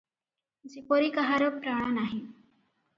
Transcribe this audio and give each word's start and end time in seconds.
ଯେପରି 0.77 1.13
କାହାର 1.19 1.53
ପ୍ରାଣ 1.61 1.95
ନାହିଁ। 2.03 2.21